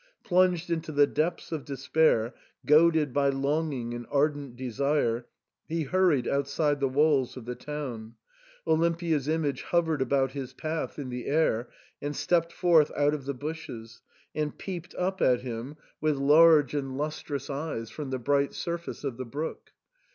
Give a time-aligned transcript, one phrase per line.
[0.23, 2.33] Plunged into the depths of despair,—
[2.65, 5.27] goaded by longing and ardent desire,
[5.67, 8.15] he hurried outside the t^^alls of the town..
[8.65, 11.69] Olimpia*s image hov ered about his path in the air
[12.01, 14.01] and stepped forth out of the bushes,
[14.33, 16.97] and peeped up at him with large and 200 THE SAND'MAN.
[16.97, 19.71] lustrous eyes from the bright surface of the brook.